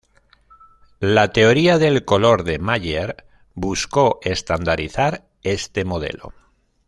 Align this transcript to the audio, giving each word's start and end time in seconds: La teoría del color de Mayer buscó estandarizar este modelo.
La 0.99 1.31
teoría 1.31 1.77
del 1.77 2.05
color 2.05 2.43
de 2.43 2.57
Mayer 2.57 3.23
buscó 3.53 4.17
estandarizar 4.23 5.27
este 5.43 5.85
modelo. 5.85 6.33